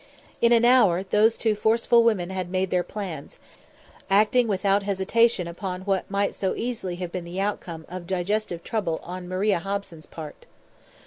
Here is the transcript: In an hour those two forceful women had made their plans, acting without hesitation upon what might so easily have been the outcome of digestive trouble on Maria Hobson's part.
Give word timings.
In 0.41 0.51
an 0.51 0.65
hour 0.65 1.03
those 1.03 1.37
two 1.37 1.53
forceful 1.53 2.03
women 2.03 2.31
had 2.31 2.49
made 2.49 2.71
their 2.71 2.81
plans, 2.81 3.37
acting 4.09 4.47
without 4.47 4.81
hesitation 4.81 5.45
upon 5.47 5.81
what 5.83 6.09
might 6.09 6.33
so 6.33 6.55
easily 6.55 6.95
have 6.95 7.11
been 7.11 7.23
the 7.23 7.39
outcome 7.39 7.85
of 7.87 8.07
digestive 8.07 8.63
trouble 8.63 8.99
on 9.03 9.27
Maria 9.29 9.59
Hobson's 9.59 10.07
part. 10.07 10.47